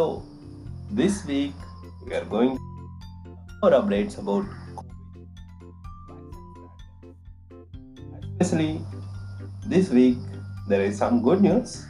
So, 0.00 0.22
this 0.98 1.26
week 1.26 1.52
we 2.06 2.14
are 2.14 2.24
going 2.24 2.52
more 3.62 3.72
updates 3.78 4.16
about 4.22 4.46
especially 8.40 8.80
this 9.66 9.90
week 9.90 10.16
there 10.68 10.80
is 10.80 10.96
some 10.96 11.20
good 11.22 11.42
news. 11.42 11.84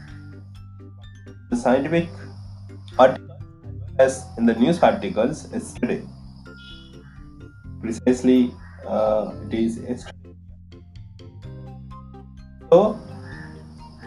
The 1.51 1.57
scientific 1.57 2.09
article 2.98 3.38
as 4.01 4.27
in 4.38 4.45
the 4.45 4.55
news 4.55 4.83
articles 4.83 5.47
yesterday. 5.52 6.02
Precisely, 7.80 8.52
uh, 8.88 9.34
it 9.47 9.55
is 9.55 9.79
yesterday. 9.79 10.34
So 12.73 12.98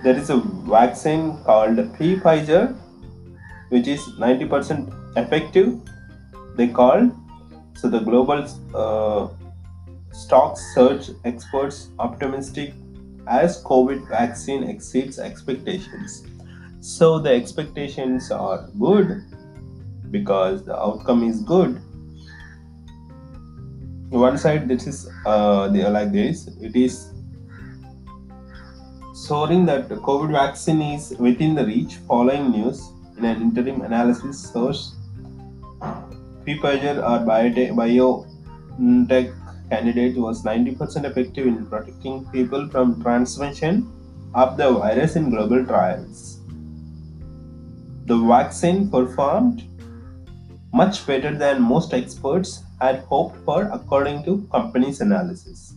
there 0.03 0.17
is 0.17 0.29
a 0.29 0.41
vaccine 0.77 1.37
called 1.45 1.77
Pfizer, 1.99 2.82
which 3.73 3.87
is 3.87 4.01
90% 4.19 5.17
effective. 5.17 5.79
They 6.55 6.67
call 6.67 7.11
so 7.75 7.89
the 7.89 7.99
global 7.99 8.45
uh, 8.75 9.29
stock 10.11 10.59
search 10.75 11.09
experts 11.25 11.89
optimistic 11.97 12.73
as 13.27 13.63
COVID 13.63 14.07
vaccine 14.07 14.63
exceeds 14.63 15.17
expectations. 15.17 16.23
So 16.81 17.17
the 17.17 17.31
expectations 17.31 18.29
are 18.29 18.69
good 18.79 19.23
because 20.11 20.63
the 20.63 20.77
outcome 20.77 21.23
is 21.23 21.41
good. 21.41 21.81
One 24.09 24.37
side, 24.37 24.67
this 24.67 24.85
is 24.85 25.09
uh, 25.25 25.69
they 25.69 25.81
are 25.81 25.89
like 25.89 26.11
this. 26.11 26.47
It 26.61 26.75
is 26.75 27.11
showing 29.27 29.65
that 29.65 29.89
the 29.89 29.95
COVID 29.95 30.31
vaccine 30.31 30.81
is 30.81 31.15
within 31.17 31.55
the 31.55 31.65
reach. 31.65 31.95
Following 32.07 32.51
news 32.51 32.91
in 33.17 33.25
an 33.25 33.41
interim 33.41 33.81
analysis 33.81 34.51
source, 34.51 34.95
Pfizer 36.45 36.97
or 36.97 37.25
biotech, 37.25 37.71
BioNTech 37.71 39.33
candidate 39.69 40.17
was 40.17 40.43
90% 40.43 41.05
effective 41.05 41.47
in 41.47 41.65
protecting 41.65 42.25
people 42.31 42.67
from 42.69 43.01
transmission 43.01 43.89
of 44.35 44.57
the 44.57 44.71
virus 44.71 45.15
in 45.15 45.29
global 45.29 45.65
trials. 45.65 46.39
The 48.05 48.17
vaccine 48.17 48.89
performed 48.89 49.63
much 50.73 51.05
better 51.05 51.33
than 51.37 51.61
most 51.61 51.93
experts 51.93 52.63
had 52.81 52.99
hoped 53.01 53.37
for, 53.45 53.69
according 53.71 54.23
to 54.25 54.47
company's 54.51 55.01
analysis. 55.01 55.75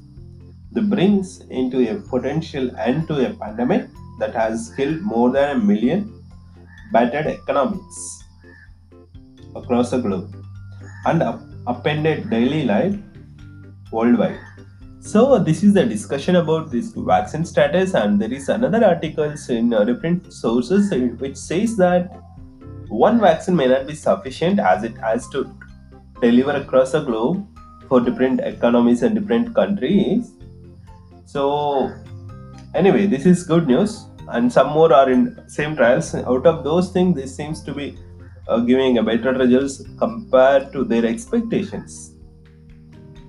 This 0.73 0.84
brings 0.84 1.41
into 1.51 1.89
a 1.89 2.01
potential 2.01 2.77
end 2.79 3.07
to 3.09 3.27
a 3.27 3.34
pandemic 3.34 3.89
that 4.19 4.34
has 4.34 4.73
killed 4.77 5.03
more 5.03 5.31
than 5.31 5.57
a 5.57 5.61
million 5.61 6.16
battered 6.92 7.27
economies 7.27 8.25
across 9.55 9.91
the 9.91 9.98
globe 9.98 10.34
and 11.06 11.23
up- 11.23 11.42
upended 11.67 12.31
daily 12.31 12.65
life 12.65 12.97
worldwide. 13.92 14.41
So 15.01 15.39
this 15.39 15.62
is 15.62 15.75
the 15.75 15.84
discussion 15.84 16.37
about 16.37 16.70
this 16.70 16.92
vaccine 16.97 17.45
status, 17.45 17.95
and 17.95 18.20
there 18.20 18.33
is 18.33 18.48
another 18.48 18.84
articles 18.84 19.48
in 19.48 19.73
uh, 19.73 19.84
different 19.84 20.33
sources 20.33 20.92
which 21.20 21.37
says 21.37 21.77
that 21.77 22.23
one 22.89 23.20
vaccine 23.20 23.55
may 23.55 23.69
not 23.69 23.87
be 23.87 23.95
sufficient 23.95 24.59
as 24.59 24.83
it 24.83 24.97
has 24.98 25.29
to 25.29 25.53
deliver 26.20 26.53
across 26.53 26.92
the 26.92 27.03
globe 27.05 27.47
for 27.89 28.01
different 28.01 28.41
economies 28.41 29.03
and 29.03 29.14
different 29.14 29.55
countries. 29.55 30.33
So 31.25 31.92
anyway, 32.75 33.07
this 33.07 33.27
is 33.27 33.45
good 33.45 33.69
news, 33.69 34.07
and 34.29 34.53
some 34.53 34.69
more 34.69 34.93
are 34.93 35.11
in 35.11 35.49
same 35.49 35.77
trials. 35.77 36.15
Out 36.15 36.47
of 36.47 36.65
those 36.65 36.91
things, 36.91 37.15
this 37.17 37.35
seems 37.35 37.63
to 37.63 37.73
be 37.73 37.97
uh, 38.49 38.61
giving 38.61 38.99
a 38.99 39.03
better 39.03 39.33
results 39.33 39.83
compared 39.98 40.73
to 40.73 40.85
their 40.85 41.05
expectations. 41.07 42.13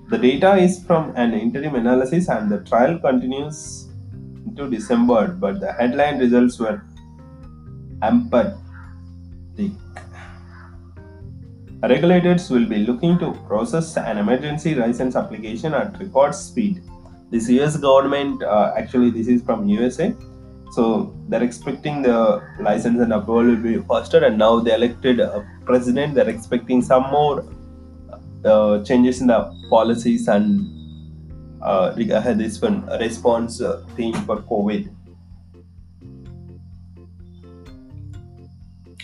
The 0.10 0.18
data 0.18 0.56
is 0.56 0.84
from 0.86 1.14
an 1.16 1.34
interim 1.34 1.76
analysis 1.76 2.30
and 2.30 2.50
the 2.50 2.60
trial 2.64 2.98
continues 3.00 3.90
into 4.46 4.70
December, 4.70 5.28
but 5.28 5.60
the 5.60 5.74
headline 5.74 6.20
results 6.20 6.60
were 6.60 6.82
emphatic. 8.02 8.54
Regulators 11.84 12.50
will 12.50 12.66
be 12.66 12.78
looking 12.78 13.20
to 13.20 13.34
process 13.48 13.98
an 13.98 14.18
emergency 14.18 14.74
license 14.76 15.16
application 15.16 15.74
at 15.74 16.00
record 16.00 16.34
speed. 16.34 16.82
This 17.30 17.50
US 17.50 17.78
government, 17.78 18.42
uh, 18.42 18.74
actually, 18.78 19.12
this 19.12 19.28
is 19.28 19.44
from 19.44 19.68
USA, 19.68 20.16
so 20.72 21.16
they're 21.30 21.44
expecting 21.44 22.02
the 22.02 22.42
license 22.60 23.00
and 23.00 23.14
approval 23.14 23.56
will 23.56 23.56
be 23.56 23.78
faster. 23.88 24.24
And 24.24 24.38
now 24.38 24.60
they 24.60 24.74
elected 24.74 25.20
a 25.20 25.46
president, 25.66 26.16
they're 26.16 26.30
expecting 26.30 26.82
some 26.82 27.04
more 27.12 27.46
uh, 28.46 28.84
changes 28.84 29.22
in 29.22 29.28
the 29.28 29.54
policies 29.70 30.28
and 30.28 30.74
uh, 31.62 31.92
this 31.92 32.62
one 32.62 32.86
response 33.00 33.62
uh, 33.62 33.84
for 34.26 34.38
COVID. 34.38 34.94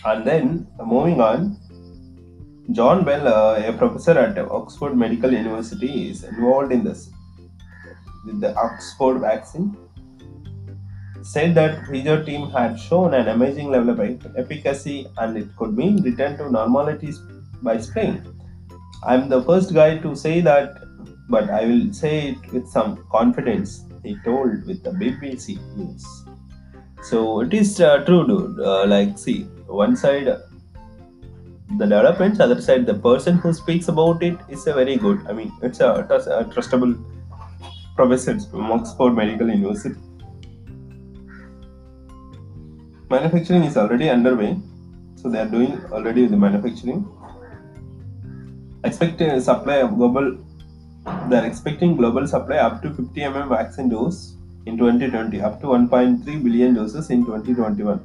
And 0.06 0.26
then 0.26 0.68
uh, 0.80 0.86
moving 0.86 1.22
on, 1.22 1.58
John 2.72 3.04
Bell, 3.04 3.28
uh, 3.28 3.62
a 3.62 3.74
professor 3.74 4.18
at 4.18 4.38
Oxford 4.38 4.98
Medical 4.98 5.32
University, 5.32 6.10
is 6.10 6.24
involved 6.24 6.72
in 6.72 6.84
this 6.84 7.10
with 8.26 8.40
the 8.40 8.56
Oxford 8.56 9.20
vaccine. 9.20 9.78
Said 11.24 11.56
that 11.56 11.86
Pfizer 11.86 12.26
team 12.26 12.50
had 12.50 12.78
shown 12.78 13.14
an 13.14 13.30
amazing 13.30 13.70
level 13.72 13.92
of 13.92 14.38
efficacy 14.38 15.08
and 15.18 15.38
it 15.38 15.48
could 15.58 15.76
mean 15.76 16.04
return 16.04 16.38
to 16.38 16.52
normality 16.52 17.14
by 17.62 17.78
spring. 17.78 18.22
I'm 19.06 19.30
the 19.30 19.42
first 19.44 19.74
guy 19.74 19.98
to 20.00 20.16
say 20.16 20.42
that, 20.42 20.84
but 21.30 21.50
I 21.50 21.66
will 21.66 21.94
say 21.94 22.30
it 22.32 22.52
with 22.52 22.68
some 22.68 23.06
confidence. 23.10 23.86
He 24.04 24.18
told 24.26 24.66
with 24.66 24.84
the 24.84 24.92
BBC 24.92 25.58
News. 25.78 26.06
So 27.02 27.40
it 27.42 27.54
is 27.54 27.80
uh, 27.80 28.04
true, 28.06 28.28
dude. 28.28 28.60
Uh, 28.60 28.86
like, 28.86 29.18
see, 29.18 29.44
one 29.68 29.96
side 29.96 30.28
the 31.78 31.86
developments, 31.86 32.40
other 32.40 32.62
side 32.62 32.86
the 32.86 32.94
person 32.94 33.38
who 33.38 33.54
speaks 33.54 33.88
about 33.88 34.22
it 34.22 34.38
is 34.50 34.68
a 34.68 34.74
very 34.74 34.98
good. 34.98 35.26
I 35.28 35.34
mean, 35.34 35.52
it's 35.62 35.80
a, 35.80 35.92
a 35.94 36.46
trustable 36.46 37.02
professor 37.96 38.40
from 38.40 38.72
Oxford 38.72 39.12
Medical 39.12 39.50
University. 39.50 40.00
Manufacturing 43.14 43.64
is 43.64 43.76
already 43.78 44.10
underway, 44.10 44.52
so 45.16 45.30
they 45.30 45.40
are 45.40 45.52
doing 45.58 45.74
already 45.92 46.26
the 46.26 46.38
manufacturing. 46.38 47.02
Expect 48.84 49.20
supply 49.50 49.78
of 49.86 49.96
global 49.96 50.38
they 51.30 51.38
are 51.38 51.46
expecting 51.46 51.96
global 51.98 52.26
supply 52.28 52.58
up 52.58 52.82
to 52.82 52.90
50 52.94 53.22
mm 53.22 53.50
vaccine 53.50 53.90
dose 53.90 54.38
in 54.66 54.78
2020 54.78 55.42
up 55.42 55.60
to 55.62 55.68
1.3 55.68 56.44
billion 56.46 56.74
doses 56.74 57.10
in 57.10 57.26
2021 57.26 58.00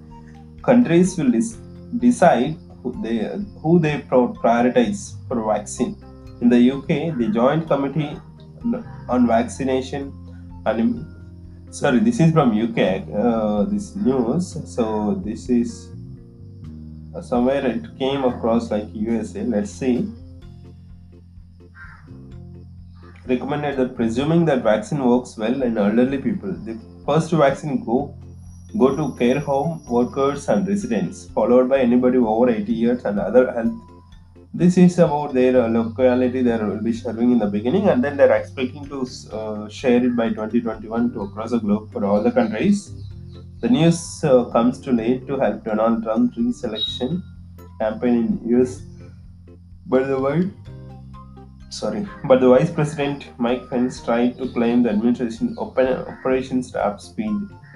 countries 0.69 1.17
will 1.17 1.31
dis- 1.31 1.59
decide 2.07 2.57
who 2.83 2.91
they 3.05 3.19
who 3.63 3.79
they 3.85 3.99
pro- 4.09 4.33
prioritize 4.43 5.01
for 5.29 5.37
vaccine. 5.53 5.95
In 6.41 6.49
the 6.55 6.61
uk 6.73 6.89
the 7.21 7.29
joint 7.39 7.67
committee 7.69 8.13
on 9.09 9.27
vaccination 9.27 10.13
and 10.67 11.07
sorry 11.71 12.01
this 12.01 12.21
is 12.21 12.33
from 12.33 12.59
uk 12.61 12.79
uh, 12.79 13.65
this 13.65 13.95
news 13.97 14.57
so 14.75 15.21
this 15.25 15.49
is 15.49 15.89
uh, 17.15 17.21
somewhere 17.21 17.67
it 17.67 17.85
came 17.99 18.25
across 18.25 18.71
like 18.71 18.89
usa 18.95 19.45
let's 19.45 19.71
see 19.71 20.09
recommended 23.29 23.77
that 23.77 23.95
presuming 23.97 24.45
that 24.47 24.63
vaccine 24.63 25.05
works 25.05 25.37
well 25.37 25.63
in 25.63 25.77
elderly 25.77 26.19
people, 26.19 26.53
the 26.69 26.79
first 27.05 27.31
vaccine 27.31 27.85
go 27.85 28.15
go 28.79 28.89
to 28.97 29.05
care 29.19 29.41
home 29.41 29.83
workers 29.89 30.49
and 30.49 30.69
residents, 30.69 31.29
followed 31.37 31.69
by 31.69 31.79
anybody 31.81 32.19
over 32.19 32.51
80 32.51 32.73
years 32.73 33.05
and 33.05 33.19
other 33.19 33.53
health. 33.53 33.88
This 34.61 34.77
is 34.77 34.99
about 34.99 35.35
their 35.35 35.57
uh, 35.63 35.69
locality 35.69 36.43
they 36.43 36.57
will 36.57 36.83
be 36.83 36.93
serving 36.93 37.31
in 37.31 37.39
the 37.39 37.47
beginning, 37.47 37.89
and 37.91 38.03
then 38.03 38.17
they're 38.17 38.35
expecting 38.37 38.85
to 38.89 39.07
uh, 39.33 39.69
share 39.69 40.05
it 40.05 40.17
by 40.17 40.31
2021 40.31 41.13
to 41.13 41.21
across 41.21 41.53
the 41.53 41.61
globe 41.61 41.93
for 41.93 42.05
all 42.05 42.21
the 42.25 42.33
countries. 42.33 42.91
The 43.61 43.69
news 43.69 44.25
uh, 44.25 44.47
comes 44.47 44.81
too 44.81 44.91
late 44.91 45.29
to 45.29 45.39
help 45.39 45.63
Donald 45.63 46.03
Trump's 46.03 46.37
reselection 46.37 47.23
campaign 47.81 48.17
in 48.25 48.59
US, 48.59 48.83
but 49.87 50.09
the 50.09 50.21
world 50.21 50.51
sorry, 51.71 52.09
but 52.25 52.41
the 52.41 52.49
Vice 52.49 52.73
President 52.73 53.27
Mike 53.39 53.71
Pence 53.71 54.03
tried 54.05 54.39
to 54.39 54.49
claim 54.49 54.83
the 54.83 54.91
administration 54.91 55.55
open 55.57 55.87
Operation 55.87 56.65
Warp 56.75 57.01
Speed 57.01 57.31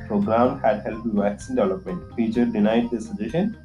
program 0.09 0.59
had 0.59 0.83
helped 0.85 1.07
vaccine 1.07 1.55
development. 1.55 2.11
Pfizer 2.17 2.53
denied 2.53 2.91
the 2.91 3.01
suggestion. 3.01 3.57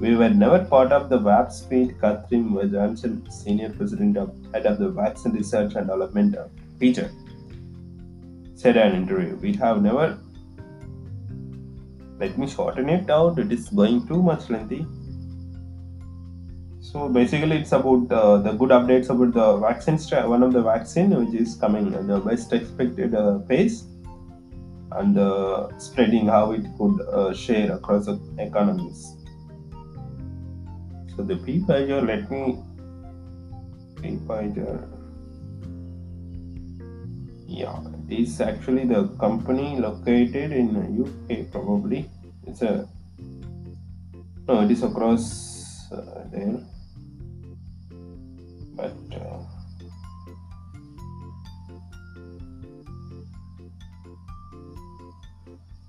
We 0.00 0.16
were 0.16 0.28
never 0.28 0.64
part 0.64 0.90
of 0.90 1.08
the 1.08 1.18
Warp 1.18 1.52
Speed. 1.52 1.98
Kathrin 2.00 2.70
Jansen, 2.72 3.30
senior 3.30 3.70
president 3.70 4.16
of 4.16 4.34
head 4.52 4.66
of 4.66 4.78
the 4.78 4.88
vaccine 4.90 5.32
research 5.32 5.76
and 5.76 5.86
development 5.86 6.34
of 6.34 6.50
Pfizer, 6.78 7.10
said 8.56 8.76
in 8.76 8.82
an 8.82 8.96
interview. 9.02 9.36
We 9.36 9.52
have 9.54 9.80
never. 9.82 10.18
Let 12.18 12.36
me 12.38 12.48
shorten 12.48 12.88
it 12.88 13.08
out. 13.08 13.38
It 13.38 13.52
is 13.52 13.68
going 13.68 14.06
too 14.08 14.22
much 14.22 14.50
lengthy. 14.50 14.84
So 16.80 17.08
basically, 17.08 17.56
it's 17.58 17.72
about 17.72 18.10
uh, 18.10 18.38
the 18.38 18.52
good 18.52 18.70
updates 18.70 19.10
about 19.10 19.32
the 19.32 19.56
vaccine. 19.58 19.98
One 20.28 20.42
of 20.42 20.52
the 20.52 20.62
vaccine 20.62 21.10
which 21.10 21.40
is 21.40 21.54
coming 21.54 21.94
at 21.94 22.06
the 22.06 22.18
best 22.18 22.52
expected 22.52 23.14
uh, 23.14 23.38
pace, 23.48 23.84
and 24.92 25.18
uh, 25.18 25.76
spreading 25.78 26.26
how 26.26 26.52
it 26.52 26.64
could 26.78 27.00
uh, 27.02 27.32
share 27.32 27.72
across 27.72 28.06
the 28.06 28.20
economies. 28.38 29.16
So 31.16 31.22
the 31.22 31.34
Pfizer, 31.34 32.04
let 32.04 32.30
me 32.30 32.58
Pfizer. 34.02 34.88
Yeah, 37.46 37.78
it 38.08 38.20
is 38.20 38.40
actually 38.40 38.84
the 38.86 39.08
company 39.20 39.78
located 39.78 40.52
in 40.52 40.74
UK 41.02 41.50
probably. 41.52 42.10
It's 42.46 42.62
a 42.62 42.88
no, 44.48 44.62
it 44.62 44.70
is 44.70 44.82
across 44.82 45.90
uh, 45.92 46.24
there, 46.30 46.58
but 48.74 48.92
uh, 49.14 49.38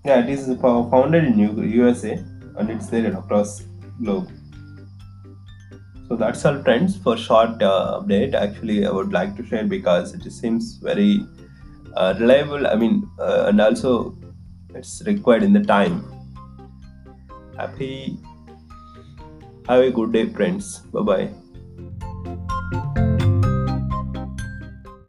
yeah, 0.06 0.24
it 0.24 0.30
is 0.30 0.46
fo- 0.62 0.90
founded 0.90 1.26
in 1.26 1.40
USA 1.40 2.14
and 2.58 2.70
it's 2.70 2.88
there 2.88 3.12
across 3.18 3.62
globe. 4.02 4.30
So 6.08 6.16
that's 6.16 6.46
all 6.46 6.62
trends 6.64 6.96
for 6.98 7.18
short 7.18 7.62
uh, 7.62 8.00
update. 8.00 8.36
Actually, 8.36 8.86
I 8.86 8.92
would 8.92 9.12
like 9.12 9.36
to 9.38 9.46
share 9.46 9.64
because 9.64 10.14
it 10.14 10.30
seems 10.32 10.76
very 10.76 11.26
uh, 11.96 12.14
reliable. 12.20 12.68
I 12.68 12.76
mean, 12.76 13.10
uh, 13.20 13.46
and 13.48 13.60
also 13.60 14.16
it's 14.76 15.02
required 15.06 15.44
in 15.44 15.54
the 15.54 15.64
time. 15.64 16.04
Happy, 17.58 18.20
have 19.68 19.82
a 19.82 19.90
good 19.90 20.12
day, 20.12 20.28
friends. 20.28 20.80
Bye 20.94 21.02
bye. 21.02 21.45